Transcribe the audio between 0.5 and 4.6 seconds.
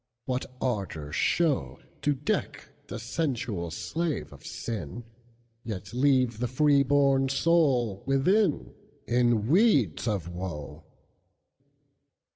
ardor show, To deck the sensual slave of